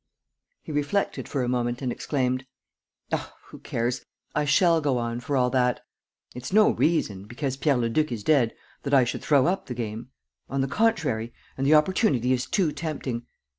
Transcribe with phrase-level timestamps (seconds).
[0.63, 2.47] ."He reflected for a moment and exclaimed:
[3.11, 4.03] "Oh, who cares?
[4.33, 5.81] I shall go on for all that.
[6.33, 10.09] It's no reason, because Pierre Leduc is dead, that I should throw up the game.
[10.49, 11.33] On the contrary!
[11.55, 13.27] And the opportunity is too tempting!